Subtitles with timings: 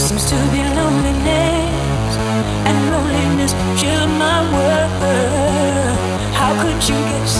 [0.00, 2.16] seems to be loneliness,
[2.66, 5.98] and loneliness filled my world.
[6.32, 7.34] How could you guess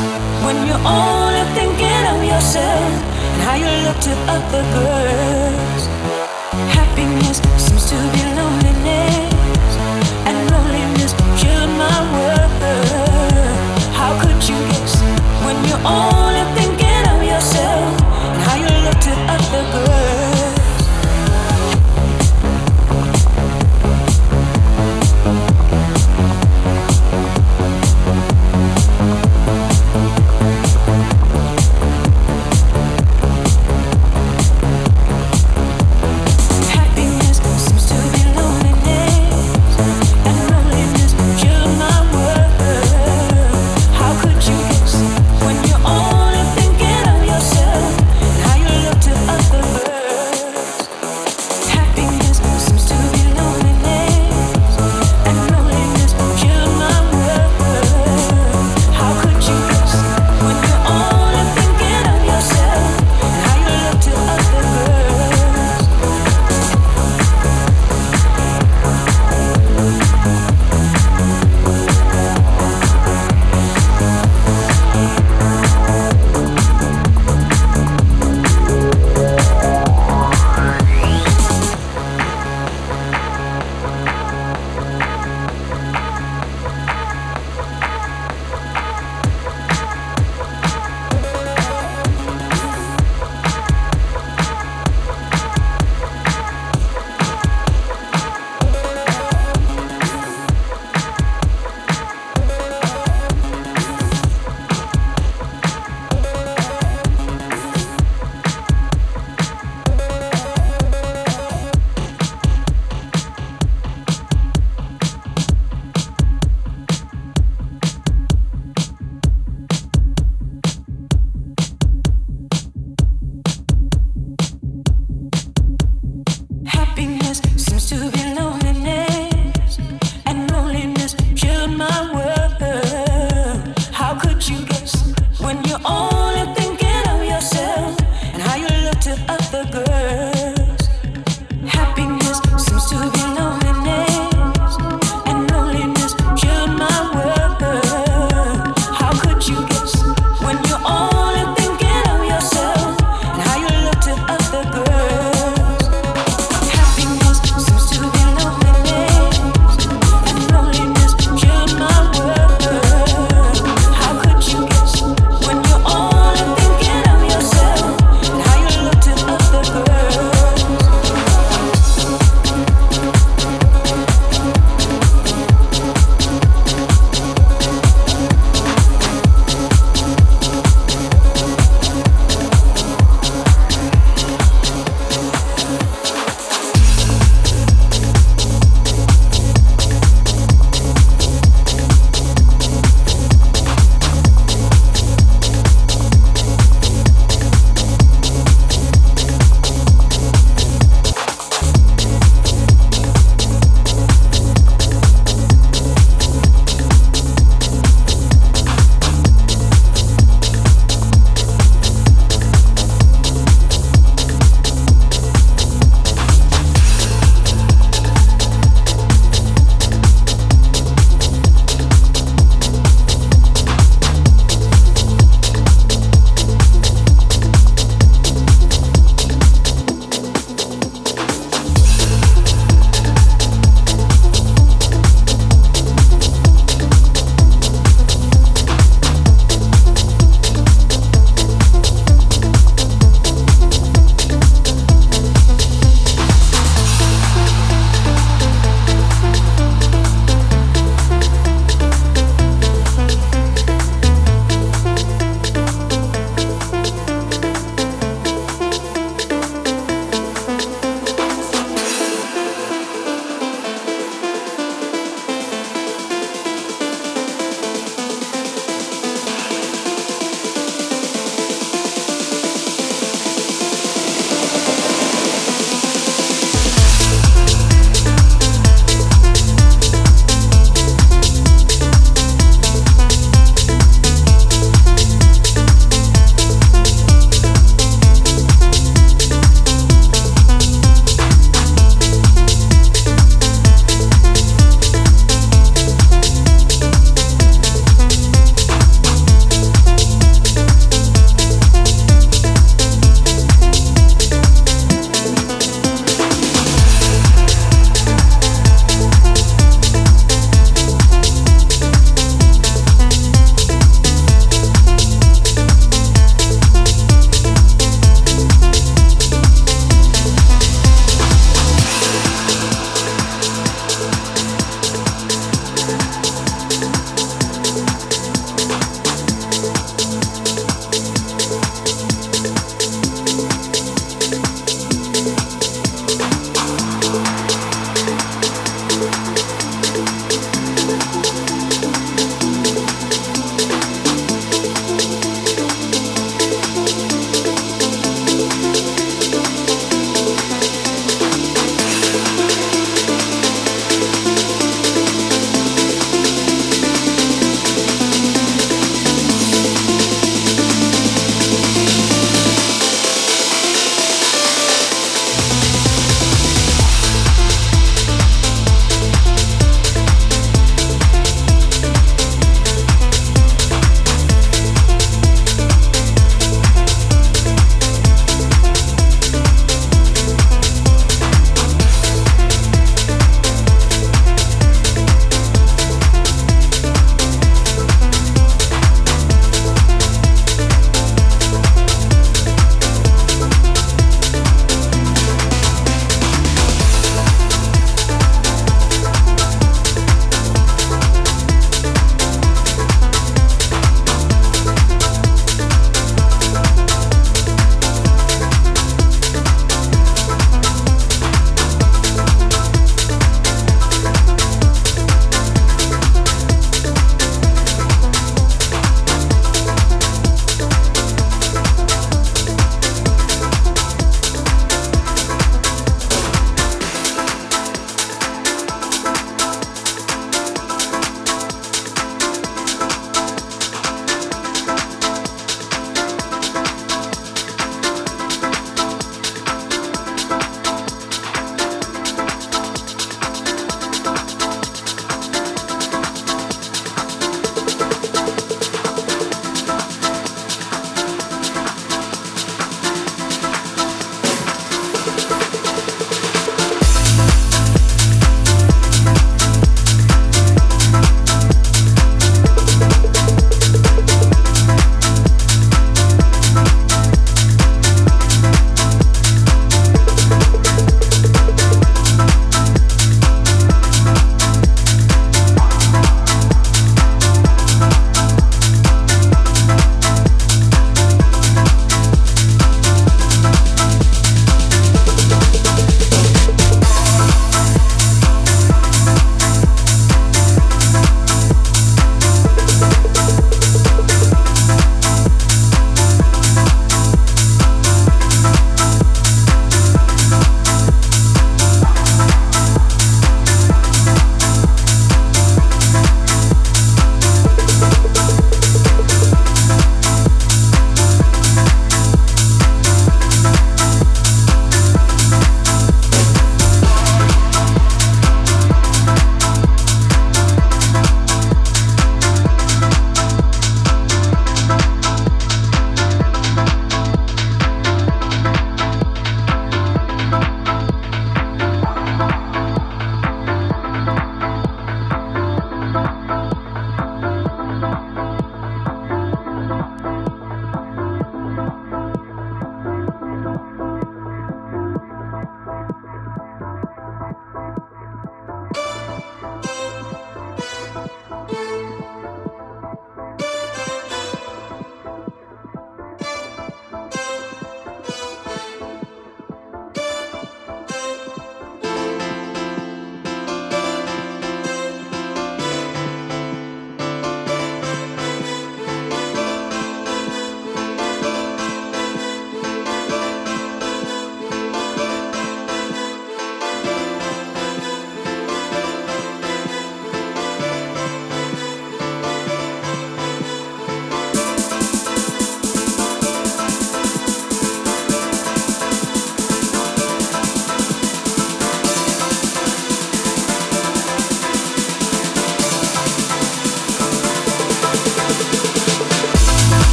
[0.45, 2.93] when you're only thinking of yourself
[3.33, 5.50] and how you look to other girls?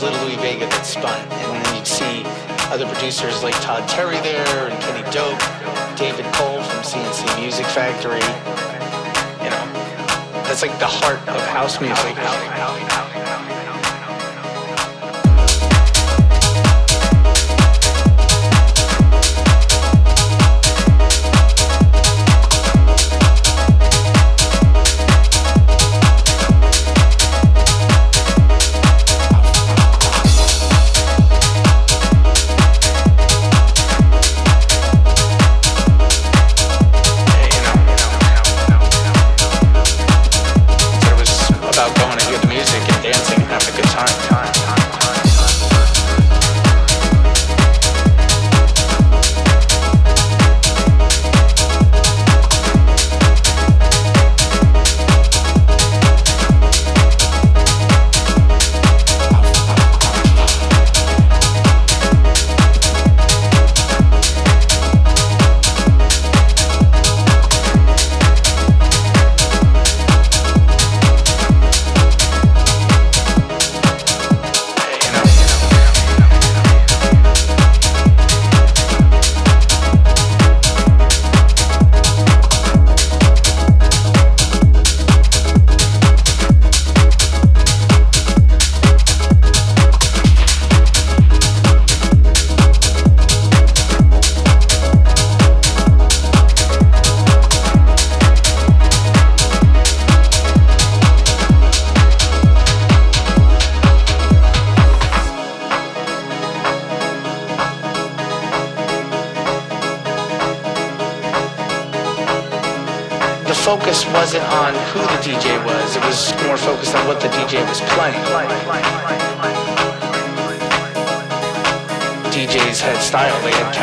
[0.00, 1.18] was Little Louie Vega that spun.
[1.30, 2.22] And then you'd see
[2.70, 5.38] other producers like Todd Terry there and Kenny Dope,
[5.96, 8.22] David Cole from C+C Music Factory.
[9.42, 9.64] You know,
[10.46, 12.14] that's like the heart of house music.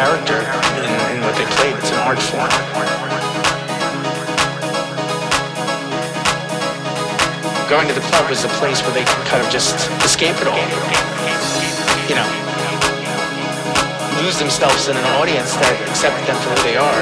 [0.06, 0.38] Character
[0.78, 1.74] in, in what they played.
[1.82, 2.46] It's an art form.
[7.66, 9.74] Going to the club was a place where they could kind of just
[10.06, 10.62] escape it all.
[12.06, 12.30] You know,
[14.22, 17.02] lose themselves in an audience that accepted them for who they are.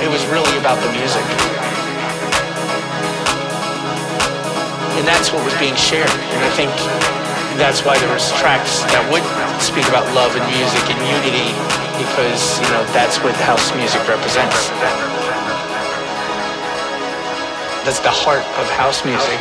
[0.00, 1.26] It was really about the music.
[4.96, 6.08] And that's what was being shared.
[6.08, 6.72] And I think
[7.58, 9.24] that's why there was tracks that would
[9.60, 11.48] speak about love and music and unity
[12.00, 14.70] because, you know, that's what house music represents.
[17.84, 19.40] That's the heart of house music.